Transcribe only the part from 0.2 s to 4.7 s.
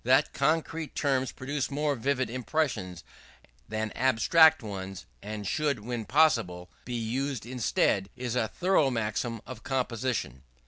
concrete terms produce more vivid impressions than abstract